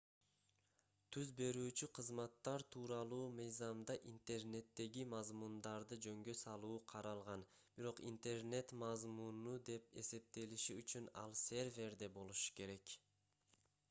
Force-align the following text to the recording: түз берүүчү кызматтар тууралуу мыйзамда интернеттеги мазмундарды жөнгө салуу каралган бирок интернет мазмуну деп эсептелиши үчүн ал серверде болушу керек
түз 1.15 1.27
берүүчү 1.39 1.87
кызматтар 1.97 2.63
тууралуу 2.75 3.27
мыйзамда 3.39 3.97
интернеттеги 4.13 5.05
мазмундарды 5.11 5.99
жөнгө 6.07 6.35
салуу 6.41 6.79
каралган 6.93 7.45
бирок 7.77 8.03
интернет 8.15 8.75
мазмуну 8.87 9.55
деп 9.71 9.95
эсептелиши 10.05 10.81
үчүн 10.83 11.13
ал 11.27 11.39
серверде 11.45 12.13
болушу 12.19 12.59
керек 12.63 12.97